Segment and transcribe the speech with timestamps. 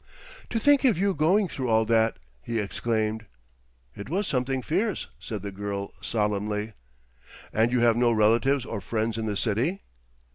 [0.49, 3.27] "To think of you going through all that," he exclaimed.
[3.95, 6.73] "It was something fierce," said the girl, solemnly.
[7.53, 9.81] "And you have no relatives or friends in the city?"